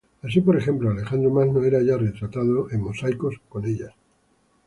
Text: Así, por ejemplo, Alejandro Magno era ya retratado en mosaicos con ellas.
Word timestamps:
Así, 0.23 0.41
por 0.41 0.57
ejemplo, 0.57 0.89
Alejandro 0.89 1.29
Magno 1.29 1.63
era 1.63 1.79
ya 1.83 1.95
retratado 1.95 2.71
en 2.71 2.81
mosaicos 2.81 3.35
con 3.49 3.65
ellas. 3.65 3.91